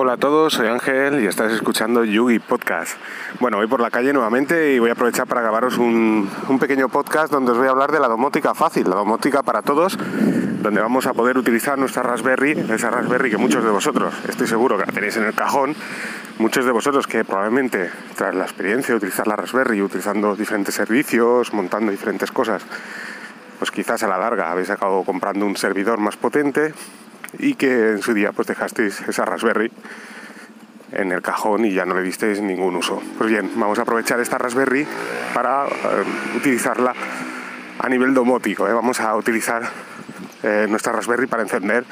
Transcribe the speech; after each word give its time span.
Hola 0.00 0.12
a 0.12 0.16
todos, 0.16 0.52
soy 0.52 0.68
Ángel 0.68 1.20
y 1.24 1.26
estás 1.26 1.50
escuchando 1.50 2.04
Yugi 2.04 2.38
Podcast. 2.38 2.96
Bueno, 3.40 3.56
voy 3.56 3.66
por 3.66 3.80
la 3.80 3.90
calle 3.90 4.12
nuevamente 4.12 4.72
y 4.72 4.78
voy 4.78 4.90
a 4.90 4.92
aprovechar 4.92 5.26
para 5.26 5.40
grabaros 5.40 5.76
un, 5.76 6.30
pequeño 6.60 6.88
podcast 6.88 7.32
donde 7.32 7.50
os 7.50 7.58
voy 7.58 7.66
a 7.66 7.70
hablar 7.70 7.90
de 7.90 7.98
la 7.98 8.06
domótica 8.06 8.54
fácil, 8.54 8.88
la 8.88 8.94
domótica 8.94 9.42
para 9.42 9.60
todos, 9.62 9.98
donde 10.62 10.80
vamos 10.80 11.08
a 11.08 11.14
poder 11.14 11.36
utilizar 11.36 11.76
nuestra 11.78 12.04
Raspberry, 12.04 12.52
esa 12.52 12.90
Raspberry 12.90 13.28
que 13.28 13.38
muchos 13.38 13.64
de 13.64 13.70
vosotros, 13.70 14.14
estoy 14.28 14.46
seguro 14.46 14.78
que 14.78 14.86
la 14.86 14.92
tenéis 14.92 15.16
en 15.16 15.24
el 15.24 15.34
cajón, 15.34 15.74
muchos 16.38 16.64
de 16.64 16.70
vosotros 16.70 17.08
que 17.08 17.24
probablemente 17.24 17.90
tras 18.14 18.36
la 18.36 18.44
experiencia 18.44 18.92
de 18.92 18.98
utilizar 18.98 19.26
la 19.26 19.34
Raspberry, 19.34 19.82
utilizando 19.82 20.36
diferentes 20.36 20.76
servicios, 20.76 21.52
montando 21.52 21.90
diferentes 21.90 22.30
cosas, 22.30 22.62
pues 23.58 23.72
quizás 23.72 24.04
a 24.04 24.06
la 24.06 24.16
larga 24.16 24.52
habéis 24.52 24.70
acabado 24.70 25.02
comprando 25.02 25.44
un 25.44 25.56
servidor 25.56 25.98
más 25.98 26.16
potente 26.16 26.72
y 27.38 27.54
que 27.54 27.90
en 27.90 28.02
su 28.02 28.14
día 28.14 28.32
pues 28.32 28.48
dejasteis 28.48 29.00
esa 29.08 29.24
Raspberry 29.24 29.70
en 30.92 31.12
el 31.12 31.20
cajón 31.20 31.64
y 31.64 31.72
ya 31.74 31.84
no 31.84 31.94
le 31.94 32.02
disteis 32.02 32.40
ningún 32.40 32.76
uso. 32.76 33.02
Pues 33.18 33.30
bien, 33.30 33.50
vamos 33.56 33.78
a 33.78 33.82
aprovechar 33.82 34.20
esta 34.20 34.38
Raspberry 34.38 34.86
para 35.34 35.66
eh, 35.66 36.04
utilizarla 36.36 36.94
a 37.78 37.88
nivel 37.88 38.14
domótico. 38.14 38.66
¿eh? 38.68 38.72
Vamos 38.72 39.00
a 39.00 39.14
utilizar 39.16 39.62
eh, 40.42 40.66
nuestra 40.68 40.92
Raspberry 40.92 41.26
para 41.26 41.42
encender, 41.42 41.84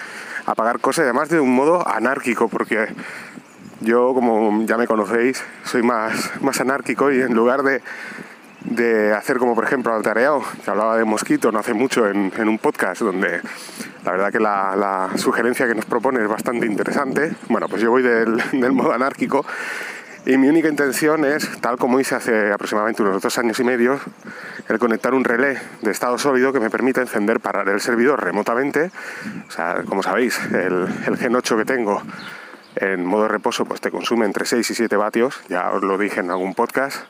apagar 0.46 0.80
cosas, 0.80 1.04
además 1.04 1.28
de 1.28 1.40
un 1.40 1.54
modo 1.54 1.86
anárquico, 1.86 2.48
porque 2.48 2.86
yo, 3.80 4.14
como 4.14 4.64
ya 4.64 4.78
me 4.78 4.86
conocéis, 4.86 5.44
soy 5.64 5.82
más, 5.82 6.30
más 6.40 6.60
anárquico 6.60 7.12
y 7.12 7.20
en 7.20 7.34
lugar 7.34 7.62
de 7.62 7.82
de 8.66 9.14
hacer 9.14 9.38
como 9.38 9.54
por 9.54 9.64
ejemplo 9.64 9.94
Altareado, 9.94 10.42
que 10.64 10.70
hablaba 10.70 10.96
de 10.96 11.04
mosquito 11.04 11.52
no 11.52 11.58
hace 11.58 11.72
mucho 11.72 12.08
en, 12.08 12.32
un 12.48 12.58
podcast 12.58 13.00
donde 13.00 13.40
la 14.06 14.12
verdad 14.12 14.32
que 14.32 14.40
la, 14.40 15.10
sugerencia 15.16 15.66
que 15.66 15.74
nos 15.74 15.84
propone 15.84 16.22
es 16.22 16.28
bastante 16.28 16.64
interesante. 16.64 17.32
Bueno, 17.48 17.68
pues 17.68 17.82
yo 17.82 17.90
voy 17.90 18.02
del, 18.02 18.72
modo 18.72 18.92
anárquico 18.92 19.44
y 20.24 20.36
mi 20.38 20.48
única 20.48 20.68
intención 20.68 21.24
es, 21.24 21.60
tal 21.60 21.76
como 21.76 22.00
hice 22.00 22.14
hace 22.14 22.52
aproximadamente 22.52 23.02
unos 23.02 23.20
dos 23.20 23.38
años 23.38 23.58
y 23.60 23.64
medio, 23.64 24.00
el 24.68 24.78
conectar 24.78 25.12
un 25.12 25.24
relé 25.24 25.58
de 25.82 25.90
estado 25.90 26.18
sólido 26.18 26.52
que 26.52 26.60
me 26.60 26.70
permita 26.70 27.00
encender, 27.00 27.40
parar 27.40 27.68
el 27.68 27.80
servidor 27.80 28.22
remotamente. 28.22 28.90
O 29.48 29.50
sea, 29.50 29.82
como 29.86 30.02
sabéis, 30.02 30.40
el, 30.52 30.88
el 31.06 31.16
Gen 31.16 31.34
8 31.34 31.56
que 31.58 31.64
tengo 31.64 32.00
en 32.76 33.04
modo 33.04 33.26
reposo 33.26 33.64
pues 33.64 33.80
te 33.80 33.90
consume 33.90 34.26
entre 34.26 34.44
6 34.44 34.70
y 34.70 34.74
7 34.74 34.96
vatios, 34.96 35.40
ya 35.48 35.70
os 35.70 35.82
lo 35.82 35.98
dije 35.98 36.20
en 36.20 36.30
algún 36.30 36.54
podcast 36.54 37.06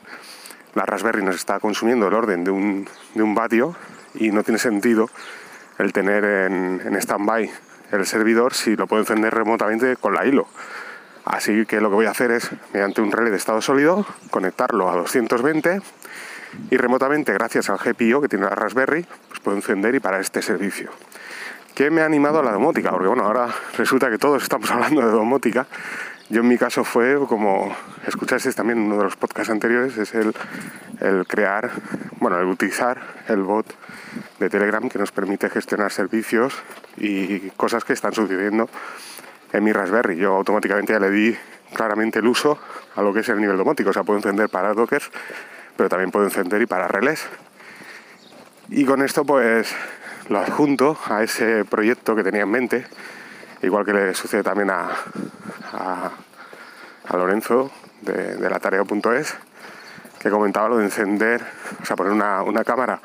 la 0.77 0.85
Raspberry 0.85 1.23
nos 1.23 1.35
está 1.35 1.59
consumiendo 1.59 2.07
el 2.07 2.13
orden 2.13 2.43
de 2.43 2.51
un, 2.51 2.87
de 3.15 3.23
un 3.23 3.33
vatio 3.33 3.75
y 4.13 4.29
no 4.29 4.43
tiene 4.43 4.59
sentido 4.59 5.09
el 5.79 5.93
tener 5.93 6.23
en, 6.23 6.81
en 6.85 6.95
stand-by 6.95 7.49
el 7.91 8.05
servidor 8.05 8.53
si 8.53 8.75
lo 8.75 8.87
puedo 8.87 9.01
encender 9.01 9.33
remotamente 9.33 9.95
con 9.95 10.13
la 10.13 10.25
hilo. 10.25 10.47
Así 11.25 11.65
que 11.65 11.81
lo 11.81 11.89
que 11.89 11.95
voy 11.95 12.05
a 12.05 12.11
hacer 12.11 12.31
es, 12.31 12.49
mediante 12.73 13.01
un 13.01 13.11
relé 13.11 13.31
de 13.31 13.37
estado 13.37 13.61
sólido, 13.61 14.05
conectarlo 14.31 14.89
a 14.89 14.95
220 14.95 15.81
y 16.71 16.77
remotamente, 16.77 17.33
gracias 17.33 17.69
al 17.69 17.77
GPIO 17.77 18.21
que 18.21 18.29
tiene 18.29 18.45
la 18.45 18.55
Raspberry, 18.55 19.05
pues 19.27 19.39
puedo 19.41 19.57
encender 19.57 19.95
y 19.95 19.99
parar 19.99 20.21
este 20.21 20.41
servicio. 20.41 20.89
¿Qué 21.75 21.91
me 21.91 22.01
ha 22.01 22.05
animado 22.05 22.39
a 22.39 22.43
la 22.43 22.51
domótica? 22.51 22.91
Porque 22.91 23.07
bueno, 23.07 23.23
ahora 23.23 23.49
resulta 23.77 24.09
que 24.09 24.17
todos 24.17 24.41
estamos 24.41 24.71
hablando 24.71 25.01
de 25.01 25.11
domótica 25.11 25.67
yo 26.29 26.41
en 26.41 26.47
mi 26.49 26.57
caso 26.57 26.83
fue 26.83 27.17
como 27.25 27.73
escuchasteis 28.05 28.53
también 28.53 28.79
en 28.79 28.85
uno 28.87 28.97
de 28.97 29.03
los 29.05 29.15
podcasts 29.15 29.49
anteriores, 29.49 29.97
es 29.97 30.13
el, 30.13 30.33
el 30.99 31.25
crear, 31.25 31.71
bueno, 32.19 32.37
el 32.37 32.47
utilizar 32.47 33.01
el 33.29 33.43
bot 33.43 33.65
de 34.39 34.49
Telegram 34.49 34.87
que 34.89 34.99
nos 34.99 35.11
permite 35.11 35.49
gestionar 35.49 35.91
servicios 35.91 36.53
y 36.97 37.49
cosas 37.51 37.83
que 37.83 37.93
están 37.93 38.13
sucediendo 38.13 38.69
en 39.53 39.63
mi 39.63 39.71
Raspberry. 39.71 40.17
Yo 40.17 40.35
automáticamente 40.35 40.93
ya 40.93 40.99
le 40.99 41.09
di 41.09 41.37
claramente 41.73 42.19
el 42.19 42.27
uso 42.27 42.59
a 42.95 43.01
lo 43.01 43.13
que 43.13 43.21
es 43.21 43.29
el 43.29 43.39
nivel 43.39 43.57
domótico. 43.57 43.89
O 43.89 43.93
sea, 43.93 44.03
puedo 44.03 44.19
encender 44.19 44.49
para 44.49 44.73
Dockers, 44.73 45.09
pero 45.75 45.89
también 45.89 46.11
puedo 46.11 46.25
encender 46.25 46.61
y 46.61 46.65
para 46.65 46.87
relés. 46.87 47.27
Y 48.69 48.85
con 48.85 49.01
esto 49.01 49.25
pues 49.25 49.73
lo 50.29 50.39
adjunto 50.39 50.97
a 51.09 51.23
ese 51.23 51.63
proyecto 51.65 52.15
que 52.15 52.23
tenía 52.23 52.41
en 52.41 52.51
mente, 52.51 52.85
igual 53.61 53.85
que 53.85 53.93
le 53.93 54.13
sucede 54.13 54.43
también 54.43 54.69
a, 54.69 54.89
a, 55.73 56.11
Lorenzo 57.17 57.71
de, 58.01 58.37
la 58.49 58.59
tarea.es 58.59 59.35
que 60.19 60.29
comentaba 60.29 60.67
lo 60.67 60.77
de 60.77 60.85
encender, 60.85 61.41
o 61.81 61.85
sea, 61.85 61.95
poner 61.95 62.11
una, 62.11 62.63
cámara 62.65 62.99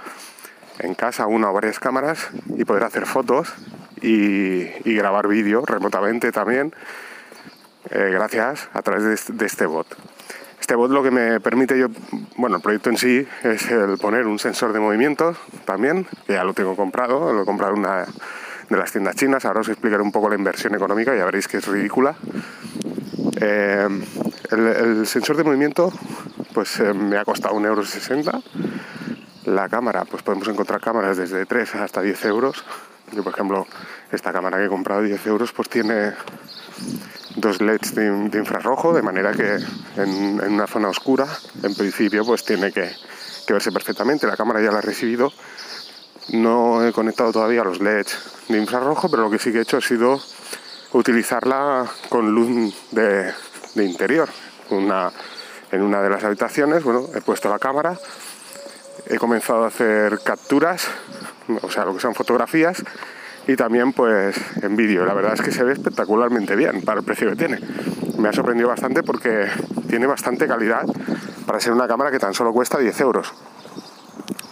en 0.83 0.95
casa, 0.95 1.27
una 1.27 1.51
o 1.51 1.53
varias 1.53 1.79
cámaras 1.79 2.29
y 2.57 2.65
poder 2.65 2.85
hacer 2.85 3.07
fotos 3.07 3.53
y, 4.01 4.65
grabar 4.95 5.29
vídeo 5.29 5.65
remotamente 5.65 6.33
también, 6.33 6.75
eh, 7.91 8.11
gracias 8.13 8.69
a 8.73 8.83
través 8.83 9.27
de 9.27 9.47
este, 9.47 9.67
bot. 9.67 9.87
Este 10.61 10.75
bot 10.75 10.91
lo 10.91 11.03
que 11.03 11.11
me 11.11 11.41
permite 11.41 11.79
yo, 11.79 11.89
bueno, 12.37 12.57
el 12.57 12.63
proyecto 12.63 12.91
en 12.91 12.97
sí 12.97 13.27
es 13.43 13.71
el 13.71 13.99
poner 13.99 14.27
un 14.27 14.39
sensor 14.39 14.73
de 14.73 14.81
movimiento 14.81 15.37
también, 15.65 16.07
que 16.27 16.35
ya 16.35 16.45
lo 16.45 16.55
tengo 16.55 16.77
comprado, 16.77 17.33
lo 17.33 17.43
he 17.43 17.45
comprado 17.45 17.75
en 17.75 17.81
una 17.81 18.07
de 18.69 18.77
las 18.77 18.93
tiendas 18.93 19.17
chinas, 19.17 19.45
ahora 19.45 19.61
os 19.61 19.69
explicaré 19.69 20.03
un 20.03 20.13
poco 20.13 20.29
la 20.29 20.37
inversión 20.37 20.75
económica, 20.75 21.15
ya 21.17 21.25
veréis 21.25 21.49
que 21.49 21.59
es 21.59 21.67
ridícula. 21.67 22.17
Eh, 23.41 23.89
el, 24.51 25.07
sensor 25.07 25.37
de 25.37 25.45
movimiento 25.45 25.93
pues 26.53 26.79
eh, 26.81 26.93
me 26.93 27.17
ha 27.19 27.25
costado 27.25 27.57
1,60€. 27.57 28.43
La 29.53 29.69
cámara, 29.69 30.07
pues 30.07 30.23
podemos 30.23 30.49
encontrar 30.49 30.81
cámaras 30.81 31.19
desde 31.19 31.45
3 31.45 31.75
hasta 31.75 32.01
10 32.01 32.25
euros. 32.25 32.65
Yo, 33.13 33.23
por 33.23 33.35
ejemplo, 33.35 33.67
esta 34.11 34.33
cámara 34.33 34.57
que 34.57 34.65
he 34.65 34.69
comprado 34.69 35.03
10 35.03 35.27
euros, 35.27 35.53
pues 35.53 35.69
tiene 35.69 36.15
dos 37.37 37.61
LEDs 37.61 37.95
de, 37.95 38.39
infrarrojo, 38.39 38.95
de 38.95 39.03
manera 39.03 39.33
que 39.33 39.59
en, 39.97 40.41
una 40.41 40.67
zona 40.67 40.89
oscura, 40.89 41.27
en 41.63 41.75
principio, 41.75 42.25
pues 42.25 42.45
tiene 42.45 42.73
que, 42.73 42.91
que, 43.47 43.53
verse 43.53 43.71
perfectamente. 43.71 44.27
La 44.27 44.39
cámara 44.39 44.63
ya 44.63 44.73
la 44.73 44.79
he 44.79 44.83
recibido. 44.83 45.31
No 46.31 46.87
he 46.87 46.93
conectado 46.93 47.31
todavía 47.31 47.63
los 47.63 47.81
LEDs 47.81 48.47
de 48.49 48.57
infrarrojo, 48.59 49.11
pero 49.11 49.25
lo 49.25 49.31
que 49.31 49.39
sí 49.39 49.53
que 49.53 49.59
he 49.59 49.63
hecho 49.63 49.77
ha 49.77 49.83
sido 49.83 50.19
utilizarla 50.93 51.85
con 52.09 52.31
luz 52.31 52.75
de, 52.91 53.35
interior. 53.77 54.31
en 54.71 55.83
una 55.83 56.03
de 56.03 56.09
las 56.09 56.25
habitaciones, 56.25 56.83
bueno, 56.83 57.07
he 57.15 57.21
puesto 57.21 57.51
la 57.51 57.59
cámara, 57.59 57.99
he 59.07 59.19
comenzado 59.19 59.65
a 59.65 59.69
hacer 59.69 60.21
capturas, 60.25 60.89
o 61.63 61.71
sea, 61.71 61.85
lo 61.85 61.95
que 61.95 62.01
son 62.01 62.15
fotografías, 62.15 62.83
y 63.47 63.57
también 63.57 63.93
pues 63.93 64.37
en 64.63 64.77
vídeo. 64.77 65.05
La 65.05 65.15
verdad 65.15 65.35
es 65.35 65.43
que 65.43 65.51
se 65.51 65.65
ve 65.65 65.73
espectacularmente 65.73 66.57
bien 66.57 66.83
para 66.83 67.01
el 67.01 67.05
precio 67.05 67.31
que 67.31 67.37
tiene. 67.37 67.61
Me 68.19 68.29
ha 68.29 68.33
sorprendido 68.33 68.69
bastante 68.69 69.03
porque 69.03 69.49
tiene 69.89 70.07
bastante 70.07 70.47
calidad 70.47 70.85
para 71.47 71.61
ser 71.61 71.73
una 71.73 71.89
cámara 71.89 72.11
que 72.11 72.19
tan 72.19 72.35
solo 72.35 72.53
cuesta 72.53 72.79
10 72.79 73.01
euros. 73.01 73.33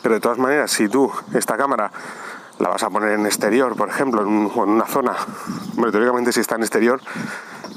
Pero 0.03 0.15
de 0.15 0.21
todas 0.21 0.39
maneras, 0.39 0.71
si 0.71 0.89
tú 0.89 1.13
esta 1.35 1.57
cámara 1.57 1.91
la 2.59 2.69
vas 2.69 2.83
a 2.83 2.91
poner 2.91 3.13
en 3.13 3.27
exterior, 3.27 3.77
por 3.77 3.89
ejemplo, 3.89 4.23
en, 4.23 4.29
una 4.29 4.87
zona, 4.87 5.15
teóricamente 5.91 6.33
si 6.33 6.41
está 6.41 6.57
en 6.57 6.63
exterior, 6.63 7.01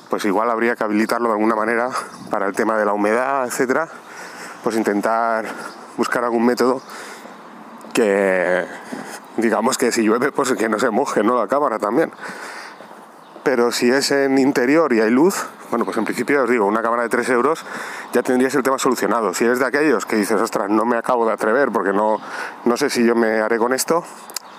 pues 0.10 0.26
igual 0.26 0.50
habría 0.50 0.76
que 0.76 0.84
habilitarlo 0.84 1.30
de 1.30 1.36
alguna 1.36 1.56
manera 1.56 1.90
para 2.30 2.48
el 2.48 2.54
tema 2.54 2.78
de 2.78 2.86
la 2.86 2.94
humedad, 2.94 3.46
etcétera, 3.46 3.88
pues 4.64 4.76
intentar 4.76 5.46
buscar 5.98 6.24
algún 6.24 6.46
método 6.46 6.82
que 7.94 8.66
digamos 9.38 9.78
que 9.78 9.92
si 9.92 10.04
llueve 10.04 10.32
pues 10.32 10.54
que 10.54 10.70
no 10.70 10.80
se 10.80 10.90
moje 10.90 11.24
¿no? 11.24 11.38
la 11.38 11.48
cámara 11.48 11.80
también 11.80 12.12
pero 13.44 13.72
si 13.72 13.90
es 13.90 14.12
en 14.12 14.38
interior 14.38 14.94
y 14.94 15.02
hay 15.02 15.10
luz 15.10 15.46
bueno 15.70 15.86
pues 15.86 15.98
en 15.98 16.06
principio 16.06 16.44
os 16.44 16.50
digo 16.50 16.66
una 16.66 16.82
cámara 16.82 17.04
de 17.04 17.10
3 17.10 17.30
euros 17.30 17.66
ya 18.14 18.24
tendrías 18.24 18.56
el 18.56 18.64
tema 18.64 18.78
solucionado 18.78 19.34
si 19.34 19.46
eres 19.46 19.60
de 19.60 19.66
aquellos 19.66 20.06
que 20.06 20.16
dices 20.16 20.40
ostras 20.40 20.70
no 20.70 20.86
me 20.86 20.98
acabo 20.98 21.26
de 21.26 21.34
atrever 21.34 21.72
porque 21.72 21.94
no, 21.94 22.20
no 22.66 22.78
sé 22.78 22.90
si 22.90 23.06
yo 23.06 23.16
me 23.16 23.42
haré 23.42 23.58
con 23.58 23.74
esto 23.74 24.04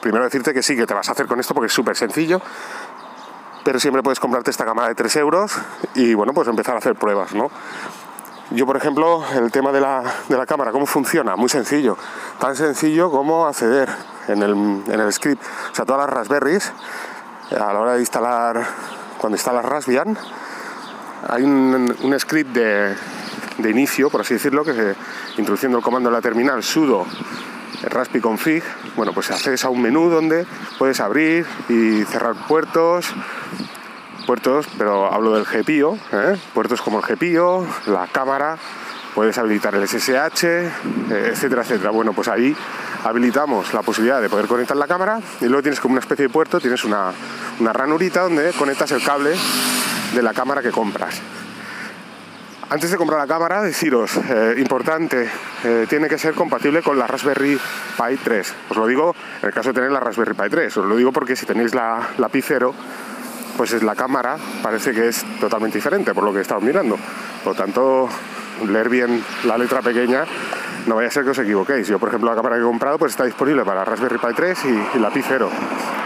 primero 0.04 0.24
decirte 0.24 0.52
que 0.52 0.62
sí, 0.62 0.76
que 0.76 0.86
te 0.86 0.92
vas 0.92 1.08
a 1.08 1.12
hacer 1.12 1.26
con 1.26 1.40
esto 1.40 1.54
porque 1.54 1.68
es 1.68 1.72
súper 1.72 1.96
sencillo, 1.96 2.38
pero 3.64 3.80
siempre 3.80 4.02
puedes 4.02 4.20
comprarte 4.20 4.50
esta 4.50 4.66
cámara 4.66 4.88
de 4.88 4.94
3 4.94 5.16
euros 5.16 5.56
y 5.94 6.12
bueno, 6.12 6.34
pues 6.34 6.46
empezar 6.46 6.74
a 6.74 6.78
hacer 6.78 6.94
pruebas, 6.94 7.32
¿no? 7.34 7.50
Yo, 8.50 8.66
por 8.66 8.76
ejemplo, 8.76 9.24
el 9.34 9.50
tema 9.50 9.72
de 9.72 9.80
la, 9.80 10.02
de 10.28 10.36
la 10.36 10.44
cámara, 10.44 10.70
¿cómo 10.70 10.84
funciona? 10.84 11.34
Muy 11.34 11.48
sencillo. 11.48 11.96
Tan 12.38 12.54
sencillo 12.54 13.10
como 13.10 13.46
acceder 13.46 13.88
en 14.28 14.42
el, 14.42 14.52
en 14.52 15.00
el 15.00 15.12
script, 15.12 15.42
o 15.72 15.74
sea, 15.74 15.84
todas 15.86 16.06
las 16.06 16.10
Raspberries, 16.10 16.72
a 17.52 17.72
la 17.72 17.80
hora 17.80 17.94
de 17.94 18.00
instalar, 18.00 18.66
cuando 19.18 19.36
instalas 19.36 19.64
Raspbian, 19.64 20.16
hay 21.28 21.42
un, 21.42 21.94
un 22.02 22.20
script 22.20 22.52
de, 22.52 22.94
de, 23.58 23.70
inicio, 23.70 24.10
por 24.10 24.20
así 24.20 24.34
decirlo, 24.34 24.62
que 24.62 24.94
introduciendo 25.38 25.78
el 25.78 25.84
comando 25.84 26.10
en 26.10 26.14
la 26.14 26.20
terminal 26.20 26.62
sudo 26.62 27.06
Raspi 27.82 28.20
Config, 28.20 28.62
bueno, 28.96 29.12
pues 29.12 29.30
accedes 29.30 29.64
a 29.64 29.70
un 29.70 29.80
menú 29.80 30.10
donde 30.10 30.46
puedes 30.78 31.00
abrir 31.00 31.46
y 31.68 32.04
cerrar 32.04 32.34
puertos, 32.46 33.06
puertos, 34.24 34.66
pero 34.78 35.12
hablo 35.12 35.34
del 35.34 35.44
GPIO, 35.44 35.98
¿eh? 36.12 36.36
puertos 36.52 36.82
como 36.82 36.98
el 36.98 37.04
GPIO, 37.04 37.66
la 37.86 38.06
cámara, 38.06 38.56
puedes 39.14 39.38
habilitar 39.38 39.74
el 39.74 39.86
SSH, 39.86 40.44
eh, 40.44 40.70
etcétera, 41.32 41.62
etcétera. 41.62 41.90
Bueno, 41.90 42.12
pues 42.12 42.28
ahí 42.28 42.56
habilitamos 43.04 43.72
la 43.72 43.82
posibilidad 43.82 44.20
de 44.20 44.28
poder 44.28 44.46
conectar 44.46 44.76
la 44.76 44.86
cámara 44.86 45.20
y 45.40 45.46
luego 45.46 45.62
tienes 45.62 45.80
como 45.80 45.92
una 45.92 46.00
especie 46.00 46.26
de 46.26 46.32
puerto, 46.32 46.60
tienes 46.60 46.84
una, 46.84 47.12
una 47.60 47.72
ranurita 47.72 48.22
donde 48.22 48.52
conectas 48.52 48.90
el 48.92 49.02
cable 49.02 49.34
de 50.14 50.22
la 50.22 50.32
cámara 50.32 50.62
que 50.62 50.70
compras. 50.70 51.20
Antes 52.70 52.90
de 52.90 52.96
comprar 52.96 53.20
la 53.20 53.26
cámara, 53.26 53.62
deciros, 53.62 54.16
eh, 54.16 54.54
importante, 54.58 55.28
eh, 55.64 55.86
tiene 55.88 56.08
que 56.08 56.18
ser 56.18 56.34
compatible 56.34 56.82
con 56.82 56.98
la 56.98 57.06
Raspberry 57.06 57.56
Pi 57.56 58.16
3. 58.16 58.54
Os 58.70 58.76
lo 58.76 58.86
digo 58.86 59.14
en 59.42 59.48
el 59.48 59.54
caso 59.54 59.68
de 59.68 59.74
tener 59.74 59.92
la 59.92 60.00
Raspberry 60.00 60.34
Pi 60.34 60.48
3. 60.48 60.76
Os 60.78 60.86
lo 60.86 60.96
digo 60.96 61.12
porque 61.12 61.36
si 61.36 61.44
tenéis 61.44 61.74
la, 61.74 62.08
la 62.16 62.28
Pi 62.30 62.40
0, 62.40 62.74
pues 63.56 63.72
es 63.72 63.82
la 63.82 63.94
cámara 63.94 64.36
parece 64.62 64.92
que 64.92 65.08
es 65.08 65.24
totalmente 65.40 65.78
diferente 65.78 66.14
por 66.14 66.24
lo 66.24 66.32
que 66.32 66.38
he 66.38 66.42
estado 66.42 66.60
mirando. 66.60 66.96
Por 67.42 67.52
lo 67.52 67.54
tanto, 67.54 68.08
leer 68.66 68.88
bien 68.88 69.22
la 69.44 69.58
letra 69.58 69.82
pequeña 69.82 70.24
no 70.86 70.96
vaya 70.96 71.08
a 71.08 71.10
ser 71.10 71.24
que 71.24 71.30
os 71.30 71.38
equivoquéis. 71.38 71.88
Yo, 71.88 71.98
por 71.98 72.08
ejemplo, 72.08 72.30
la 72.30 72.36
cámara 72.36 72.56
que 72.56 72.62
he 72.62 72.64
comprado 72.64 72.98
pues 72.98 73.12
está 73.12 73.24
disponible 73.24 73.64
para 73.64 73.84
Raspberry 73.84 74.18
Pi 74.18 74.34
3 74.34 74.58
y, 74.94 74.98
la 74.98 75.10
Pi 75.10 75.22
0. 75.26 75.48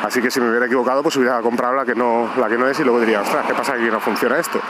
Así 0.05 0.21
que 0.23 0.31
si 0.31 0.41
me 0.41 0.49
hubiera 0.49 0.67
equivocado, 0.67 1.03
pues 1.03 1.17
hubiera 1.17 1.41
comprado 1.41 1.75
la 1.75 1.85
que 1.85 1.95
no, 1.95 2.31
la 2.39 2.49
que 2.49 2.56
no 2.56 2.69
es 2.69 2.79
y 2.79 2.85
luego 2.85 3.00
diría, 3.00 3.23
ostras, 3.23 3.47
¿qué 3.47 3.55
pasa 3.55 3.75
que 3.75 3.91
no 3.91 4.00
funciona 4.00 4.39
esto? 4.39 4.61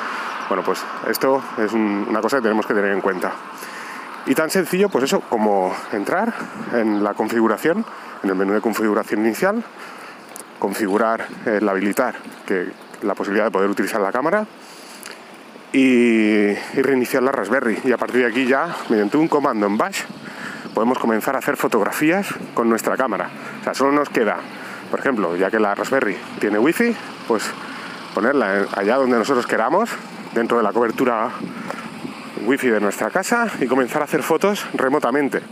Bueno, 0.48 0.62
pues 0.62 0.82
esto 1.08 1.42
es 1.58 1.72
una 1.72 2.20
cosa 2.20 2.38
que 2.38 2.42
tenemos 2.42 2.66
que 2.66 2.74
tener 2.74 2.92
en 2.92 3.00
cuenta. 3.00 3.32
Y 4.26 4.34
tan 4.34 4.50
sencillo, 4.50 4.88
pues 4.88 5.04
eso, 5.04 5.20
como 5.20 5.74
entrar 5.92 6.32
en 6.72 7.04
la 7.04 7.14
configuración, 7.14 7.84
en 8.22 8.30
el 8.30 8.36
menú 8.36 8.54
de 8.54 8.60
configuración 8.60 9.24
inicial, 9.24 9.62
configurar, 10.58 11.26
el 11.46 11.68
habilitar 11.68 12.14
que, 12.46 12.68
la 13.02 13.14
posibilidad 13.14 13.46
de 13.46 13.50
poder 13.50 13.70
utilizar 13.70 14.00
la 14.00 14.12
cámara 14.12 14.46
y, 15.72 16.54
reiniciar 16.74 17.22
la 17.22 17.32
Raspberry. 17.32 17.78
Y 17.84 17.92
a 17.92 17.96
partir 17.96 18.22
de 18.22 18.26
aquí 18.26 18.46
ya, 18.46 18.74
mediante 18.88 19.16
un 19.16 19.28
comando 19.28 19.66
en 19.66 19.76
Bash, 19.76 20.02
podemos 20.74 20.98
comenzar 20.98 21.36
a 21.36 21.38
hacer 21.38 21.56
fotografías 21.56 22.26
con 22.54 22.68
nuestra 22.68 22.96
cámara. 22.96 23.30
O 23.60 23.64
sea, 23.64 23.74
solo 23.74 23.92
nos 23.92 24.08
queda, 24.08 24.38
por 24.90 25.00
ejemplo, 25.00 25.36
ya 25.36 25.50
que 25.50 25.58
la 25.58 25.74
Raspberry 25.74 26.16
tiene 26.40 26.58
wifi, 26.58 26.94
pues 27.26 27.44
ponerla 28.14 28.66
allá 28.74 28.96
donde 28.96 29.18
nosotros 29.18 29.46
queramos, 29.46 29.90
dentro 30.34 30.56
de 30.56 30.62
la 30.62 30.72
cobertura 30.72 31.30
wifi 32.44 32.68
de 32.68 32.80
nuestra 32.80 33.10
casa 33.10 33.48
y 33.60 33.66
comenzar 33.66 34.02
a 34.02 34.04
hacer 34.04 34.22
fotos 34.22 34.66
remotamente. 34.74 35.42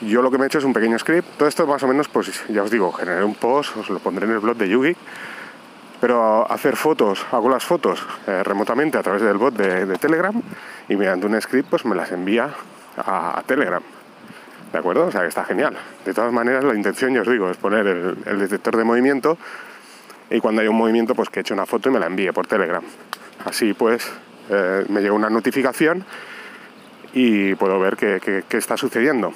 Yo 0.00 0.22
lo 0.22 0.30
que 0.30 0.38
me 0.38 0.44
he 0.44 0.46
hecho 0.46 0.58
es 0.58 0.64
un 0.64 0.72
pequeño 0.72 0.98
script. 0.98 1.26
Todo 1.36 1.48
esto 1.48 1.66
más 1.66 1.82
o 1.82 1.88
menos, 1.88 2.08
pues 2.08 2.44
ya 2.48 2.62
os 2.62 2.70
digo, 2.70 2.92
generé 2.92 3.24
un 3.24 3.34
post, 3.34 3.76
os 3.76 3.90
lo 3.90 3.98
pondré 3.98 4.26
en 4.26 4.32
el 4.32 4.38
blog 4.38 4.56
de 4.56 4.68
Yugi. 4.68 4.96
Pero 6.00 6.48
hacer 6.50 6.76
fotos, 6.76 7.26
hago 7.32 7.48
las 7.48 7.64
fotos 7.64 8.06
eh, 8.28 8.42
remotamente 8.44 8.98
a 8.98 9.02
través 9.02 9.22
del 9.22 9.36
bot 9.36 9.54
de, 9.54 9.98
Telegram 9.98 10.40
y 10.88 10.94
mediante 10.94 11.26
un 11.26 11.40
script 11.40 11.68
pues 11.68 11.84
me 11.84 11.96
las 11.96 12.12
envía 12.12 12.50
a, 12.96 13.42
Telegram. 13.46 13.82
¿De 14.72 14.78
acuerdo? 14.78 15.06
O 15.06 15.10
sea 15.10 15.22
que 15.22 15.28
está 15.28 15.44
genial. 15.44 15.76
De 16.04 16.14
todas 16.14 16.32
maneras, 16.32 16.62
la 16.62 16.74
intención, 16.74 17.14
ya 17.14 17.22
os 17.22 17.28
digo, 17.28 17.50
es 17.50 17.56
poner 17.56 17.86
el, 17.86 18.38
detector 18.38 18.76
de 18.76 18.84
movimiento 18.84 19.36
y 20.30 20.38
cuando 20.40 20.62
hay 20.62 20.68
un 20.68 20.76
movimiento, 20.76 21.16
pues 21.16 21.30
que 21.30 21.40
eche 21.40 21.54
una 21.54 21.66
foto 21.66 21.88
y 21.88 21.92
me 21.92 21.98
la 21.98 22.06
envíe 22.06 22.30
por 22.32 22.46
Telegram. 22.46 22.82
Así 23.44 23.74
pues 23.74 24.08
eh, 24.50 24.84
me 24.88 25.00
llega 25.00 25.14
una 25.14 25.30
notificación 25.30 26.04
y 27.12 27.54
puedo 27.56 27.80
ver 27.80 27.96
qué, 27.96 28.44
está 28.50 28.76
sucediendo. 28.76 29.32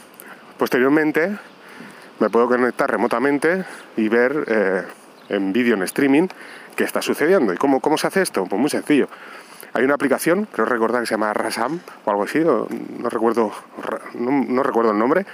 Posteriormente 0.62 1.36
me 2.20 2.30
puedo 2.30 2.46
conectar 2.46 2.88
remotamente 2.88 3.64
y 3.96 4.06
ver 4.06 4.44
eh, 4.46 4.82
en 5.28 5.52
vídeo 5.52 5.74
en 5.74 5.82
streaming 5.82 6.28
qué 6.76 6.84
está 6.84 7.02
sucediendo. 7.02 7.52
¿Y 7.52 7.56
cómo, 7.56 7.80
cómo 7.80 7.98
se 7.98 8.06
hace 8.06 8.22
esto? 8.22 8.44
Pues 8.44 8.60
muy 8.60 8.70
sencillo. 8.70 9.08
Hay 9.72 9.82
una 9.82 9.94
aplicación, 9.94 10.46
creo 10.52 10.64
recordar 10.66 11.00
que 11.00 11.08
se 11.08 11.14
llama 11.14 11.34
Rasam 11.34 11.80
o 12.04 12.10
algo 12.12 12.22
así, 12.22 12.38
no, 12.38 12.68
recuerdo, 13.08 13.50
no, 14.14 14.62
recuerdo 14.62 14.92
el 14.92 14.98
nombre, 15.00 15.26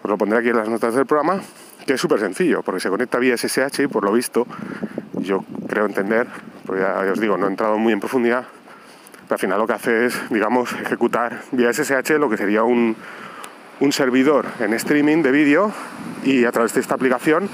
os 0.00 0.08
lo 0.08 0.16
pondré 0.16 0.38
aquí 0.38 0.50
en 0.50 0.58
las 0.58 0.68
notas 0.68 0.94
del 0.94 1.06
programa, 1.06 1.40
que 1.84 1.94
es 1.94 2.00
súper 2.00 2.20
sencillo, 2.20 2.62
porque 2.62 2.78
se 2.78 2.88
conecta 2.88 3.18
vía 3.18 3.36
SSH 3.36 3.82
y 3.82 3.86
por 3.88 4.04
lo 4.04 4.12
visto, 4.12 4.46
yo 5.14 5.44
creo 5.66 5.86
entender, 5.86 6.28
pues 6.64 6.80
ya, 6.80 7.00
os 7.00 7.18
digo, 7.18 7.36
no 7.36 7.46
he 7.46 7.50
entrado 7.50 7.78
muy 7.78 7.92
en 7.92 7.98
profundidad, 7.98 8.44
pero 9.24 9.34
al 9.34 9.40
final 9.40 9.58
lo 9.58 9.66
que 9.66 9.72
hace 9.72 10.06
es, 10.06 10.30
digamos, 10.30 10.72
ejecutar 10.74 11.40
vía 11.50 11.72
SSH 11.72 12.12
lo 12.20 12.30
que 12.30 12.36
sería 12.36 12.62
un, 12.62 12.94
un 13.80 13.92
servidor 13.92 14.46
en 14.60 14.72
streaming 14.74 15.22
de 15.22 15.30
vídeo 15.30 15.72
y 16.24 16.44
a 16.44 16.52
través 16.52 16.74
de 16.74 16.80
esta 16.80 16.94
aplicación 16.94 17.48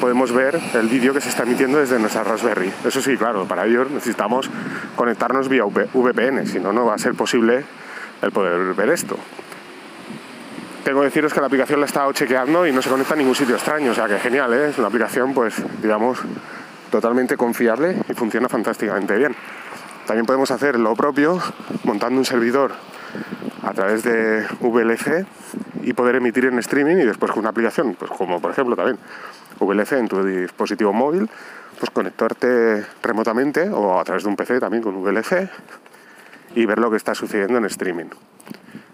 podemos 0.00 0.32
ver 0.32 0.58
el 0.74 0.88
vídeo 0.88 1.12
que 1.12 1.20
se 1.20 1.28
está 1.28 1.44
emitiendo 1.44 1.78
desde 1.78 1.98
nuestra 1.98 2.24
Raspberry. 2.24 2.72
Eso 2.84 3.00
sí, 3.00 3.16
claro, 3.16 3.46
para 3.46 3.66
ello 3.66 3.84
necesitamos 3.84 4.50
conectarnos 4.96 5.48
vía 5.48 5.64
VPN, 5.64 6.46
si 6.46 6.58
no, 6.58 6.72
no 6.72 6.86
va 6.86 6.94
a 6.94 6.98
ser 6.98 7.14
posible 7.14 7.64
el 8.22 8.32
poder 8.32 8.74
ver 8.74 8.90
esto. 8.90 9.16
Tengo 10.84 11.00
que 11.00 11.06
deciros 11.06 11.32
que 11.32 11.40
la 11.40 11.46
aplicación 11.46 11.78
la 11.78 11.86
he 11.86 11.88
estado 11.88 12.12
chequeando 12.12 12.66
y 12.66 12.72
no 12.72 12.82
se 12.82 12.90
conecta 12.90 13.14
a 13.14 13.16
ningún 13.16 13.36
sitio 13.36 13.54
extraño, 13.54 13.92
o 13.92 13.94
sea 13.94 14.08
que 14.08 14.18
genial, 14.18 14.52
¿eh? 14.52 14.70
es 14.70 14.78
una 14.78 14.88
aplicación, 14.88 15.32
pues, 15.32 15.54
digamos, 15.80 16.18
totalmente 16.90 17.36
confiable 17.36 17.96
y 18.08 18.14
funciona 18.14 18.48
fantásticamente 18.48 19.16
bien. 19.16 19.36
También 20.06 20.26
podemos 20.26 20.50
hacer 20.50 20.78
lo 20.80 20.96
propio 20.96 21.40
montando 21.84 22.18
un 22.18 22.24
servidor 22.24 22.72
a 23.62 23.72
través 23.72 24.02
de 24.02 24.46
VLC 24.60 25.26
y 25.82 25.92
poder 25.92 26.16
emitir 26.16 26.46
en 26.46 26.58
streaming 26.58 26.96
y 26.96 27.04
después 27.04 27.30
con 27.30 27.40
una 27.40 27.50
aplicación, 27.50 27.94
pues 27.94 28.10
como 28.10 28.40
por 28.40 28.50
ejemplo 28.50 28.76
también 28.76 28.98
VLC 29.60 29.92
en 29.92 30.08
tu 30.08 30.24
dispositivo 30.24 30.92
móvil, 30.92 31.28
pues 31.78 31.90
conectarte 31.90 32.84
remotamente 33.02 33.68
o 33.70 34.00
a 34.00 34.04
través 34.04 34.24
de 34.24 34.28
un 34.28 34.36
PC 34.36 34.60
también 34.60 34.82
con 34.82 35.02
VLC 35.02 35.48
y 36.54 36.66
ver 36.66 36.78
lo 36.78 36.90
que 36.90 36.96
está 36.96 37.14
sucediendo 37.14 37.58
en 37.58 37.64
streaming. 37.66 38.06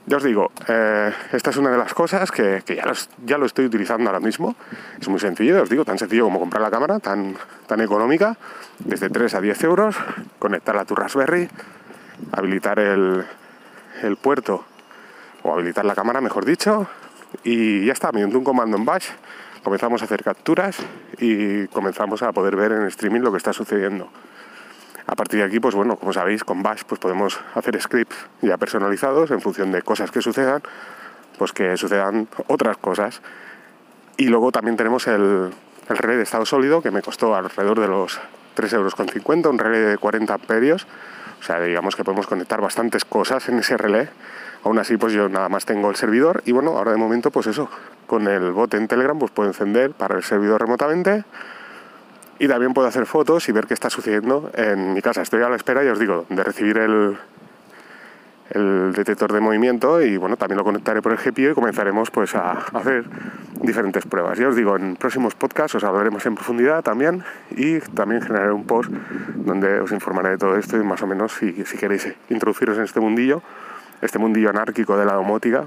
Ya 0.06 0.16
os 0.16 0.22
digo, 0.22 0.52
eh, 0.66 1.12
esta 1.32 1.50
es 1.50 1.56
una 1.58 1.70
de 1.70 1.76
las 1.76 1.92
cosas 1.92 2.30
que, 2.30 2.62
ya, 2.66 2.90
ya, 3.26 3.36
lo 3.36 3.44
estoy 3.44 3.66
utilizando 3.66 4.08
ahora 4.08 4.20
mismo. 4.20 4.56
Es 4.98 5.06
muy 5.06 5.20
sencillo, 5.20 5.62
os 5.62 5.68
digo, 5.68 5.84
tan 5.84 5.98
sencillo 5.98 6.24
como 6.24 6.40
comprar 6.40 6.62
la 6.62 6.70
cámara, 6.70 6.98
tan, 6.98 7.36
tan 7.66 7.82
económica, 7.82 8.38
desde 8.78 9.10
3 9.10 9.34
a 9.34 9.40
10 9.42 9.64
euros, 9.64 9.96
conectarla 10.38 10.82
a 10.82 10.84
tu 10.86 10.94
Raspberry, 10.94 11.50
habilitar 12.32 12.78
el, 12.78 13.26
el 14.02 14.16
puerto, 14.16 14.64
o 15.42 15.52
habilitar 15.52 15.84
la 15.84 15.94
cámara, 15.94 16.20
mejor 16.20 16.44
dicho, 16.44 16.86
y 17.44 17.86
ya 17.86 17.92
está, 17.92 18.12
mediante 18.12 18.36
un 18.36 18.44
comando 18.44 18.76
en 18.76 18.84
Bash 18.84 19.08
comenzamos 19.62 20.00
a 20.02 20.06
hacer 20.06 20.22
capturas 20.22 20.78
y 21.18 21.66
comenzamos 21.68 22.22
a 22.22 22.32
poder 22.32 22.56
ver 22.56 22.72
en 22.72 22.86
streaming 22.86 23.20
lo 23.20 23.30
que 23.30 23.36
está 23.36 23.52
sucediendo. 23.52 24.08
A 25.06 25.14
partir 25.14 25.40
de 25.40 25.46
aquí, 25.46 25.60
pues 25.60 25.74
bueno, 25.74 25.96
como 25.96 26.12
sabéis, 26.12 26.44
con 26.44 26.62
Bash 26.62 26.82
pues 26.86 26.98
podemos 26.98 27.38
hacer 27.54 27.80
scripts 27.80 28.16
ya 28.42 28.56
personalizados 28.56 29.30
en 29.30 29.40
función 29.40 29.72
de 29.72 29.82
cosas 29.82 30.10
que 30.10 30.22
sucedan, 30.22 30.62
pues 31.38 31.52
que 31.52 31.76
sucedan 31.76 32.28
otras 32.46 32.76
cosas. 32.78 33.20
Y 34.16 34.28
luego 34.28 34.52
también 34.52 34.76
tenemos 34.76 35.06
el, 35.06 35.50
el 35.88 35.96
relé 35.96 36.16
de 36.16 36.22
estado 36.22 36.44
sólido, 36.44 36.82
que 36.82 36.90
me 36.90 37.02
costó 37.02 37.34
alrededor 37.34 37.80
de 37.80 37.88
los 37.88 38.18
3,50 38.56 38.74
euros, 38.74 38.94
un 39.46 39.58
relé 39.58 39.78
de 39.80 39.98
40 39.98 40.34
amperios. 40.34 40.86
O 41.40 41.42
sea, 41.42 41.60
digamos 41.60 41.96
que 41.96 42.04
podemos 42.04 42.26
conectar 42.26 42.60
bastantes 42.60 43.04
cosas 43.04 43.48
en 43.48 43.58
ese 43.58 43.76
relé. 43.76 44.08
Aún 44.64 44.78
así, 44.78 44.96
pues 44.96 45.12
yo 45.12 45.28
nada 45.28 45.48
más 45.48 45.64
tengo 45.64 45.88
el 45.88 45.96
servidor 45.96 46.42
y 46.44 46.52
bueno, 46.52 46.76
ahora 46.76 46.92
de 46.92 46.98
momento, 46.98 47.30
pues 47.30 47.46
eso, 47.46 47.70
con 48.06 48.26
el 48.26 48.52
bot 48.52 48.74
en 48.74 48.88
Telegram, 48.88 49.18
pues 49.18 49.30
puedo 49.30 49.48
encender 49.48 49.92
para 49.92 50.16
el 50.16 50.24
servidor 50.24 50.60
remotamente 50.60 51.24
y 52.38 52.48
también 52.48 52.74
puedo 52.74 52.88
hacer 52.88 53.06
fotos 53.06 53.48
y 53.48 53.52
ver 53.52 53.66
qué 53.66 53.74
está 53.74 53.90
sucediendo 53.90 54.50
en 54.54 54.94
mi 54.94 55.02
casa. 55.02 55.22
Estoy 55.22 55.42
a 55.42 55.48
la 55.48 55.56
espera, 55.56 55.84
ya 55.84 55.92
os 55.92 55.98
digo, 55.98 56.26
de 56.28 56.42
recibir 56.42 56.78
el, 56.78 57.16
el 58.50 58.92
detector 58.92 59.32
de 59.32 59.40
movimiento 59.40 60.00
y 60.02 60.16
bueno, 60.16 60.36
también 60.36 60.58
lo 60.58 60.64
conectaré 60.64 61.02
por 61.02 61.12
el 61.12 61.18
GPIO 61.18 61.50
y 61.50 61.54
comenzaremos 61.54 62.10
pues 62.10 62.34
a 62.34 62.52
hacer 62.52 63.04
diferentes 63.60 64.06
pruebas. 64.06 64.38
Ya 64.38 64.48
os 64.48 64.56
digo, 64.56 64.76
en 64.76 64.96
próximos 64.96 65.34
podcasts 65.34 65.74
os 65.74 65.84
hablaremos 65.84 66.24
en 66.26 66.34
profundidad 66.34 66.82
también 66.82 67.24
y 67.50 67.78
también 67.80 68.22
generaré 68.22 68.52
un 68.52 68.64
post 68.64 68.90
donde 69.34 69.80
os 69.80 69.92
informaré 69.92 70.30
de 70.30 70.38
todo 70.38 70.56
esto 70.56 70.76
y 70.76 70.84
más 70.84 71.02
o 71.02 71.06
menos 71.06 71.32
si, 71.32 71.52
queréis 71.78 72.14
introduciros 72.30 72.78
en 72.78 72.84
este 72.84 73.00
mundillo, 73.00 73.42
este 74.00 74.18
mundillo 74.18 74.50
anárquico 74.50 74.96
de 74.96 75.04
la 75.04 75.14
domótica, 75.14 75.66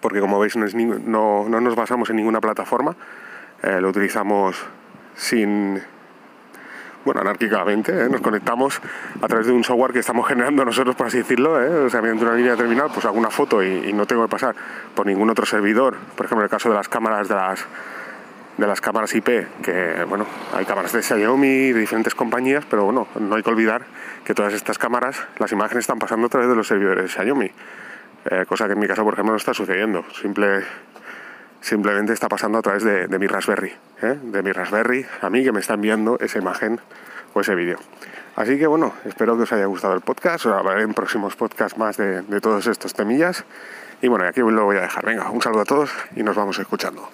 porque 0.00 0.20
como 0.20 0.38
veis 0.38 0.56
no 0.56 1.48
nos 1.48 1.76
basamos 1.76 2.10
en 2.10 2.16
ninguna 2.16 2.40
plataforma, 2.40 2.94
eh, 3.62 3.80
lo 3.80 3.88
utilizamos 3.88 4.56
sin 5.14 5.80
bueno, 7.04 7.20
anárquicamente, 7.20 7.92
¿eh? 7.92 8.08
nos 8.08 8.20
conectamos 8.20 8.80
a 9.20 9.28
través 9.28 9.46
de 9.46 9.52
un 9.52 9.62
software 9.62 9.92
que 9.92 9.98
estamos 9.98 10.26
generando 10.26 10.64
nosotros, 10.64 10.96
por 10.96 11.06
así 11.06 11.18
decirlo, 11.18 11.62
¿eh? 11.62 11.84
o 11.84 11.90
sea, 11.90 12.00
mediante 12.00 12.24
una 12.24 12.34
línea 12.34 12.56
terminal, 12.56 12.90
pues 12.92 13.04
hago 13.04 13.18
una 13.18 13.30
foto 13.30 13.62
y, 13.62 13.92
no 13.92 14.06
tengo 14.06 14.22
que 14.22 14.30
pasar 14.30 14.54
por 14.94 15.06
ningún 15.06 15.30
otro 15.30 15.46
servidor, 15.46 15.96
por 16.16 16.26
ejemplo, 16.26 16.42
en 16.42 16.44
el 16.44 16.50
caso 16.50 16.68
de 16.68 16.74
las 16.74 16.88
cámaras 16.88 17.28
de 17.28 17.34
las 17.34 17.66
de 18.56 18.68
las 18.68 18.80
cámaras 18.80 19.12
IP, 19.12 19.26
que 19.62 20.04
bueno, 20.08 20.26
hay 20.56 20.64
cámaras 20.64 20.92
de 20.92 21.02
Xiaomi, 21.02 21.72
de 21.72 21.80
diferentes 21.80 22.14
compañías, 22.14 22.64
pero 22.70 22.84
bueno, 22.84 23.08
no 23.18 23.34
hay 23.34 23.42
que 23.42 23.50
olvidar 23.50 23.82
que 24.24 24.32
todas 24.32 24.54
estas 24.54 24.78
cámaras, 24.78 25.20
las 25.38 25.50
imágenes 25.50 25.82
están 25.82 25.98
pasando 25.98 26.28
a 26.28 26.30
través 26.30 26.48
de 26.48 26.54
los 26.54 26.68
servidores 26.68 27.02
de 27.02 27.08
Xiaomi, 27.08 27.50
eh, 28.30 28.44
cosa 28.46 28.66
que 28.66 28.74
en 28.74 28.78
mi 28.78 28.86
caso, 28.86 29.02
por 29.02 29.14
ejemplo, 29.14 29.32
no 29.32 29.38
está 29.38 29.52
sucediendo. 29.54 30.04
Simple, 30.20 30.62
simplemente 31.64 32.12
está 32.12 32.28
pasando 32.28 32.58
a 32.58 32.62
través 32.62 32.84
de, 32.84 33.18
mi 33.18 33.26
Raspberry, 33.26 33.72
¿eh? 34.02 34.18
de 34.22 34.42
mi 34.42 34.52
Raspberry, 34.52 35.06
a 35.22 35.30
mí 35.30 35.42
que 35.42 35.50
me 35.50 35.60
está 35.60 35.74
enviando 35.74 36.18
esa 36.20 36.38
imagen 36.38 36.78
o 37.32 37.40
ese 37.40 37.54
vídeo. 37.54 37.78
Así 38.36 38.58
que 38.58 38.66
bueno, 38.66 38.92
espero 39.06 39.34
que 39.36 39.44
os 39.44 39.52
haya 39.52 39.64
gustado 39.64 39.94
el 39.94 40.02
podcast, 40.02 40.44
os 40.44 40.52
hablaré 40.52 40.82
en 40.82 40.92
próximos 40.92 41.36
podcasts 41.36 41.78
más 41.78 41.96
de, 41.96 42.20
de 42.20 42.40
todos 42.42 42.66
estos 42.66 42.92
temillas. 42.92 43.44
Y 44.02 44.08
bueno, 44.08 44.26
aquí 44.26 44.40
lo 44.40 44.64
voy 44.64 44.76
a 44.76 44.82
dejar. 44.82 45.06
Venga, 45.06 45.30
un 45.30 45.40
saludo 45.40 45.62
a 45.62 45.64
todos 45.64 45.90
y 46.14 46.22
nos 46.22 46.36
vamos 46.36 46.58
escuchando. 46.58 47.08